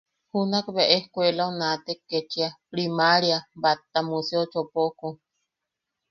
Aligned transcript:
Junak 0.31 0.65
bea 0.75 0.91
escuelau 0.97 1.49
naatek 1.59 1.99
ketchia 2.09 2.47
priMaría 2.71 3.37
bat 3.61 3.79
ta 3.91 3.99
museo 4.09 4.41
chopoku. 4.51 5.09